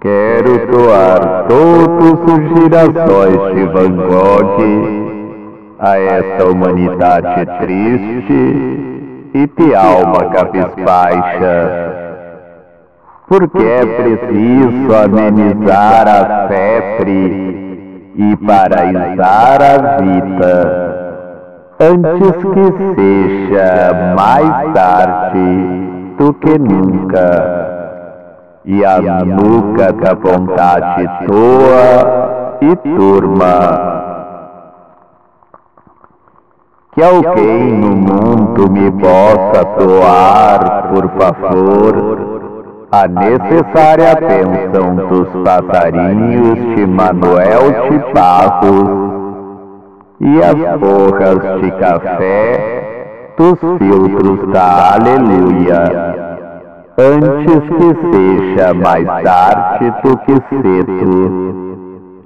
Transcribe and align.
Quero 0.00 0.66
doar 0.66 1.46
todos 1.46 2.18
os 2.34 2.58
girassóis 2.58 3.54
de 3.54 3.64
Van 3.66 3.96
Gogh 4.08 5.02
a 5.78 5.96
esta 5.96 6.44
humanidade 6.44 7.46
triste 7.60 8.32
e 9.34 9.46
de 9.46 9.74
alma 9.74 10.28
cabisbaixa, 10.30 11.94
porque 13.28 13.58
é 13.58 13.86
preciso 13.86 14.94
amenizar 15.04 16.08
a 16.08 16.48
febre 16.48 18.12
e 18.16 18.36
paraisar 18.44 19.62
a 19.62 19.96
vida, 20.02 20.91
antes 21.80 22.36
que 22.36 22.96
seja 22.96 24.14
mais 24.16 24.74
tarde 24.74 26.14
do 26.18 26.32
que 26.34 26.58
nunca 26.58 27.62
e 28.64 28.84
a 28.84 29.00
nuca 29.24 29.92
da 29.92 30.14
vontade 30.14 31.08
toa 31.26 32.58
e 32.60 32.76
turma. 32.76 33.92
Que 36.94 37.02
alguém 37.02 37.72
no 37.72 37.96
mundo 37.96 38.70
me 38.70 38.90
possa 38.92 39.64
doar, 39.78 40.90
por 40.92 41.08
favor, 41.18 42.32
a 42.92 43.08
necessária 43.08 44.12
atenção 44.12 44.96
dos 44.96 45.28
passarinhos 45.42 46.76
de 46.76 46.86
Manuel 46.86 47.88
de 47.88 48.12
Barros 48.12 49.11
e 50.22 50.40
as 50.40 50.78
borras 50.78 51.60
de 51.60 51.70
café 51.72 53.34
dos 53.36 53.58
filtros 53.58 54.52
da 54.52 54.94
Aleluia 54.94 56.32
antes 56.96 57.62
que 57.76 57.90
seja 58.12 58.74
mais 58.74 59.06
tarde 59.24 59.92
do 60.04 60.16
que 60.18 60.34
cedo, 60.48 61.76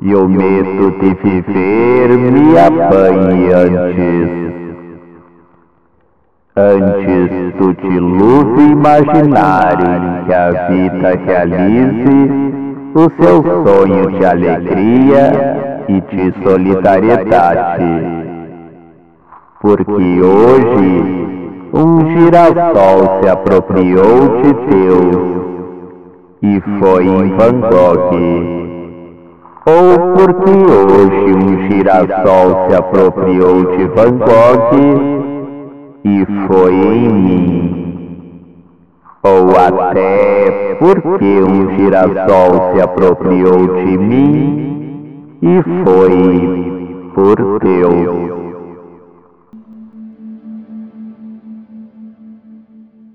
e 0.00 0.14
o 0.14 0.28
medo 0.28 0.90
de 0.98 1.14
viver 1.22 2.08
me 2.08 2.58
apanhe 2.58 3.52
antes. 3.52 4.54
Antes 6.56 7.54
do 7.58 7.74
dilúvio 7.74 8.72
imaginário 8.72 10.24
que 10.24 10.34
a 10.34 10.50
vida 10.68 11.14
realize 11.26 12.54
o 12.94 13.22
seu 13.22 13.42
sonho 13.42 14.10
de 14.18 14.24
alegria 14.24 15.63
e 15.88 16.00
de 16.00 16.32
solidariedade. 16.42 17.84
Porque 19.60 20.20
hoje 20.22 21.24
um 21.72 22.06
girassol 22.12 23.20
se 23.20 23.28
apropriou 23.28 24.42
de 24.42 24.52
Deus 24.70 25.44
e 26.42 26.60
foi 26.78 27.06
em 27.06 27.36
Van 27.36 27.60
Gogh. 27.60 28.64
Ou 29.66 30.12
porque 30.14 30.50
hoje 30.50 31.32
um 31.34 31.68
girassol 31.68 32.68
se 32.68 32.76
apropriou 32.76 33.76
de 33.76 33.84
Van 33.86 34.18
Gogh 34.18 34.74
e 36.04 36.26
foi 36.46 36.74
em 36.74 37.08
mim. 37.08 37.84
Ou 39.22 39.50
até 39.58 40.76
porque 40.78 41.42
um 41.42 41.76
girassol 41.76 42.74
se 42.74 42.82
apropriou 42.82 43.66
de 43.66 43.98
mim 43.98 44.73
e 45.44 45.62
foi 45.84 47.10
por 47.14 47.60
Deus. 47.60 48.43